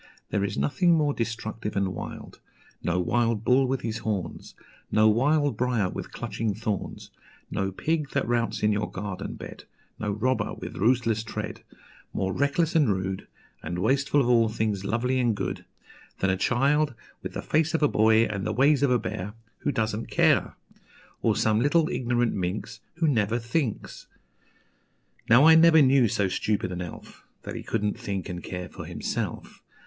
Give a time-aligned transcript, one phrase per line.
[0.31, 2.39] There is nothing more destructive and wild,
[2.81, 4.55] No wild bull with his horns,
[4.91, 7.11] No wild briar with clutching thorns,
[7.51, 9.65] No pig that routs in your garden bed,
[9.99, 11.61] No robber with ruthless tread,
[12.13, 13.27] More reckless and rude,
[13.61, 15.65] And wasteful of all things lovely and good,
[16.17, 19.33] Than a child, with the face of a boy and the ways of a bear,
[19.59, 20.55] Who doesn't care;
[21.21, 24.07] Or some little ignorant minx Who never thinks.
[25.29, 28.85] Now I never knew so stupid an elf, That he couldn't think and care for
[28.85, 29.61] himself.